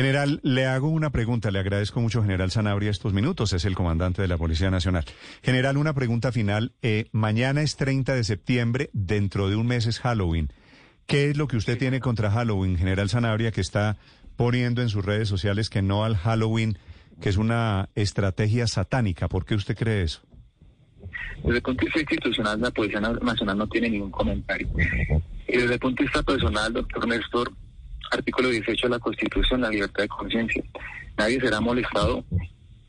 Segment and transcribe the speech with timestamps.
[0.00, 1.50] General, le hago una pregunta.
[1.50, 3.52] Le agradezco mucho, General Sanabria, estos minutos.
[3.52, 5.04] Es el comandante de la Policía Nacional.
[5.42, 6.72] General, una pregunta final.
[6.80, 10.50] Eh, mañana es 30 de septiembre, dentro de un mes es Halloween.
[11.04, 13.98] ¿Qué es lo que usted tiene contra Halloween, General Sanabria, que está
[14.36, 16.78] poniendo en sus redes sociales que no al Halloween,
[17.20, 19.28] que es una estrategia satánica?
[19.28, 20.22] ¿Por qué usted cree eso?
[21.44, 24.66] Desde el punto de vista institucional, la Policía Nacional no tiene ningún comentario.
[25.46, 27.52] Y desde el punto de vista personal, doctor Néstor,
[28.10, 30.62] artículo 18 de la Constitución, la libertad de conciencia.
[31.16, 32.24] Nadie será molestado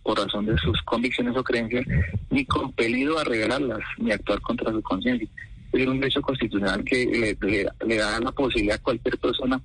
[0.04, 1.86] por razón de sus convicciones o creencias,
[2.30, 5.28] ni compelido a revelarlas, ni actuar contra su conciencia.
[5.72, 9.62] Es un derecho constitucional que le, da la posibilidad a cualquier persona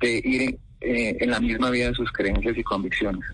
[0.00, 3.24] de ir eh, en la misma vía de sus creencias y convicciones.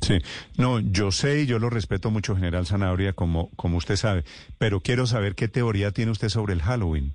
[0.00, 0.18] Sí,
[0.56, 4.24] no, yo sé y yo lo respeto mucho, general Zanabria, como, como usted sabe,
[4.56, 7.14] pero quiero saber qué teoría tiene usted sobre el Halloween.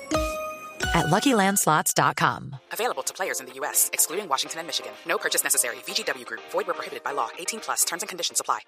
[0.93, 2.55] at LuckyLandSlots.com.
[2.71, 4.91] Available to players in the U.S., excluding Washington and Michigan.
[5.07, 5.77] No purchase necessary.
[5.87, 6.41] VGW Group.
[6.51, 7.29] Void where prohibited by law.
[7.39, 7.83] 18 plus.
[7.85, 8.59] Terms and conditions apply.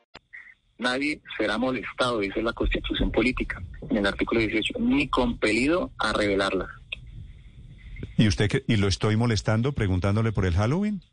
[0.80, 6.68] Nadie será molestado, dice la Constitución Política, en el artículo 18, ni compelido a revelarla.
[8.18, 11.04] ¿Y usted qué, y lo estoy molestando preguntándole por el Halloween?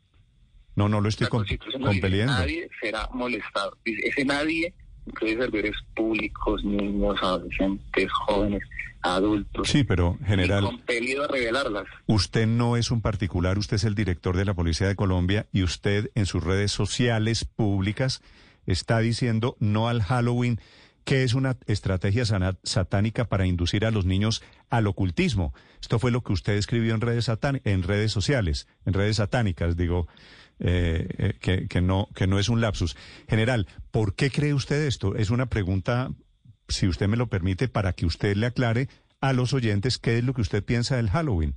[0.75, 1.45] No, no lo estoy com
[1.83, 2.33] compeliendo.
[2.33, 3.77] Nadie será molestado.
[3.85, 4.73] Dice, ese nadie
[5.05, 8.63] incluye servidores públicos, niños, adolescentes, jóvenes,
[9.01, 9.67] adultos.
[9.67, 10.63] Sí, pero general.
[10.63, 11.85] compelido a revelarlas.
[12.07, 15.63] Usted no es un particular, usted es el director de la Policía de Colombia y
[15.63, 18.21] usted en sus redes sociales públicas
[18.65, 20.59] está diciendo no al Halloween,
[21.03, 22.23] que es una estrategia
[22.63, 25.53] satánica para inducir a los niños al ocultismo.
[25.81, 27.29] Esto fue lo que usted escribió en redes,
[27.63, 30.07] en redes sociales, en redes satánicas, digo.
[30.63, 32.95] Eh, eh, que, que, no, que no es un lapsus.
[33.27, 35.15] General, ¿por qué cree usted esto?
[35.15, 36.11] Es una pregunta,
[36.67, 38.87] si usted me lo permite, para que usted le aclare
[39.21, 41.55] a los oyentes qué es lo que usted piensa del Halloween.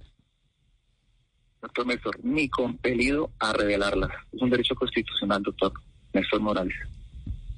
[1.61, 4.11] Doctor Néstor, ni compelido a revelarlas.
[4.33, 5.73] Es un derecho constitucional, doctor
[6.15, 6.75] Néstor Morales.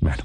[0.01, 0.25] Bueno.